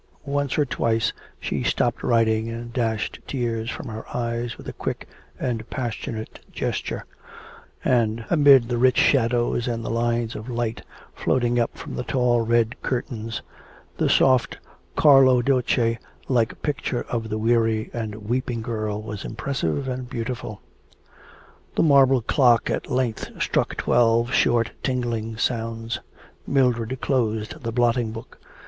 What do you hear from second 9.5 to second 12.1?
and the lines of light floating up the